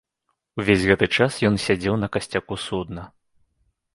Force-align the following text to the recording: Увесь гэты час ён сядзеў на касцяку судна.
Увесь 0.61 0.85
гэты 0.91 1.09
час 1.17 1.37
ён 1.51 1.59
сядзеў 1.65 1.95
на 2.03 2.07
касцяку 2.17 2.53
судна. 2.65 3.07